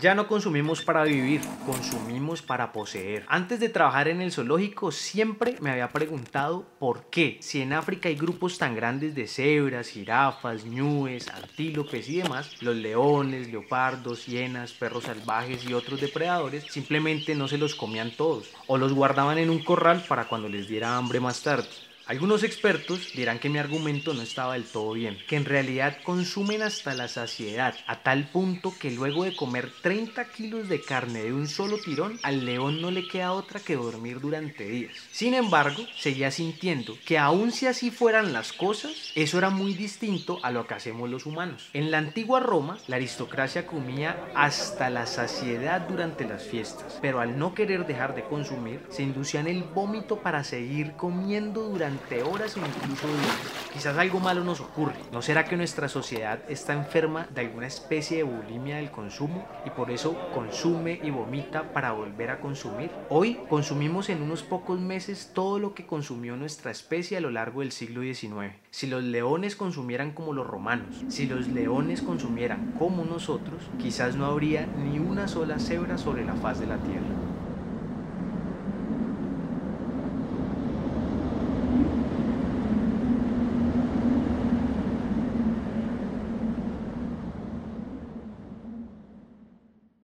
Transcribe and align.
Ya 0.00 0.14
no 0.14 0.28
consumimos 0.28 0.82
para 0.82 1.02
vivir, 1.02 1.40
consumimos 1.66 2.40
para 2.40 2.70
poseer. 2.70 3.24
Antes 3.26 3.58
de 3.58 3.68
trabajar 3.68 4.06
en 4.06 4.20
el 4.20 4.30
zoológico 4.30 4.92
siempre 4.92 5.56
me 5.60 5.72
había 5.72 5.88
preguntado 5.88 6.64
por 6.78 7.06
qué, 7.06 7.38
si 7.40 7.62
en 7.62 7.72
África 7.72 8.08
hay 8.08 8.14
grupos 8.14 8.58
tan 8.58 8.76
grandes 8.76 9.16
de 9.16 9.26
cebras, 9.26 9.88
jirafas, 9.88 10.64
ñúes, 10.64 11.28
antílopes 11.30 12.08
y 12.08 12.18
demás, 12.18 12.62
los 12.62 12.76
leones, 12.76 13.50
leopardos, 13.50 14.26
hienas, 14.26 14.72
perros 14.72 15.02
salvajes 15.02 15.64
y 15.64 15.74
otros 15.74 16.00
depredadores 16.00 16.64
simplemente 16.70 17.34
no 17.34 17.48
se 17.48 17.58
los 17.58 17.74
comían 17.74 18.12
todos 18.12 18.52
o 18.68 18.78
los 18.78 18.92
guardaban 18.92 19.38
en 19.38 19.50
un 19.50 19.64
corral 19.64 20.04
para 20.08 20.28
cuando 20.28 20.48
les 20.48 20.68
diera 20.68 20.96
hambre 20.96 21.18
más 21.18 21.42
tarde. 21.42 21.66
Algunos 22.08 22.42
expertos 22.42 23.12
dirán 23.14 23.38
que 23.38 23.50
mi 23.50 23.58
argumento 23.58 24.14
no 24.14 24.22
estaba 24.22 24.54
del 24.54 24.64
todo 24.64 24.94
bien, 24.94 25.18
que 25.28 25.36
en 25.36 25.44
realidad 25.44 25.98
consumen 26.04 26.62
hasta 26.62 26.94
la 26.94 27.06
saciedad, 27.06 27.74
a 27.86 28.02
tal 28.02 28.30
punto 28.30 28.72
que 28.80 28.90
luego 28.90 29.24
de 29.24 29.36
comer 29.36 29.70
30 29.82 30.24
kilos 30.30 30.70
de 30.70 30.80
carne 30.80 31.24
de 31.24 31.34
un 31.34 31.46
solo 31.46 31.76
tirón, 31.76 32.18
al 32.22 32.46
león 32.46 32.80
no 32.80 32.90
le 32.90 33.06
queda 33.06 33.32
otra 33.32 33.60
que 33.60 33.76
dormir 33.76 34.20
durante 34.20 34.66
días. 34.66 34.96
Sin 35.12 35.34
embargo, 35.34 35.82
seguía 35.98 36.30
sintiendo 36.30 36.96
que 37.04 37.18
aun 37.18 37.52
si 37.52 37.66
así 37.66 37.90
fueran 37.90 38.32
las 38.32 38.54
cosas, 38.54 39.12
eso 39.14 39.36
era 39.36 39.50
muy 39.50 39.74
distinto 39.74 40.38
a 40.42 40.50
lo 40.50 40.66
que 40.66 40.72
hacemos 40.72 41.10
los 41.10 41.26
humanos. 41.26 41.68
En 41.74 41.90
la 41.90 41.98
antigua 41.98 42.40
Roma, 42.40 42.78
la 42.86 42.96
aristocracia 42.96 43.66
comía 43.66 44.16
hasta 44.34 44.88
la 44.88 45.04
saciedad 45.04 45.82
durante 45.82 46.24
las 46.24 46.44
fiestas, 46.44 46.98
pero 47.02 47.20
al 47.20 47.38
no 47.38 47.52
querer 47.52 47.86
dejar 47.86 48.14
de 48.14 48.24
consumir, 48.24 48.80
se 48.88 49.02
inducían 49.02 49.46
el 49.46 49.62
vómito 49.62 50.20
para 50.20 50.42
seguir 50.42 50.92
comiendo 50.92 51.68
durante 51.68 51.97
horas 52.22 52.56
o 52.56 52.60
incluso 52.60 53.06
días. 53.06 53.36
Quizás 53.72 53.96
algo 53.96 54.20
malo 54.20 54.44
nos 54.44 54.60
ocurre. 54.60 54.94
¿No 55.12 55.22
será 55.22 55.44
que 55.44 55.56
nuestra 55.56 55.88
sociedad 55.88 56.40
está 56.48 56.72
enferma 56.72 57.26
de 57.34 57.42
alguna 57.42 57.66
especie 57.66 58.18
de 58.18 58.22
bulimia 58.22 58.76
del 58.76 58.90
consumo 58.90 59.46
y 59.64 59.70
por 59.70 59.90
eso 59.90 60.16
consume 60.32 61.00
y 61.02 61.10
vomita 61.10 61.72
para 61.72 61.92
volver 61.92 62.30
a 62.30 62.40
consumir? 62.40 62.90
Hoy 63.08 63.40
consumimos 63.48 64.08
en 64.08 64.22
unos 64.22 64.42
pocos 64.42 64.80
meses 64.80 65.30
todo 65.34 65.58
lo 65.58 65.74
que 65.74 65.86
consumió 65.86 66.36
nuestra 66.36 66.70
especie 66.70 67.16
a 67.16 67.20
lo 67.20 67.30
largo 67.30 67.60
del 67.60 67.72
siglo 67.72 68.02
XIX. 68.02 68.54
Si 68.70 68.86
los 68.86 69.02
leones 69.02 69.56
consumieran 69.56 70.12
como 70.12 70.32
los 70.32 70.46
romanos, 70.46 71.04
si 71.08 71.26
los 71.26 71.48
leones 71.48 72.02
consumieran 72.02 72.74
como 72.78 73.04
nosotros, 73.04 73.62
quizás 73.78 74.16
no 74.16 74.26
habría 74.26 74.66
ni 74.66 74.98
una 74.98 75.28
sola 75.28 75.58
cebra 75.58 75.98
sobre 75.98 76.24
la 76.24 76.34
faz 76.34 76.60
de 76.60 76.66
la 76.66 76.78
tierra. 76.78 77.27